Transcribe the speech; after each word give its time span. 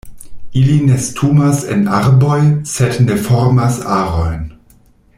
Ili 0.59 0.77
nestumas 0.87 1.59
en 1.75 1.83
arboj, 1.99 2.39
sed 2.73 2.99
ne 3.05 3.19
formas 3.29 3.79
arojn. 3.99 4.43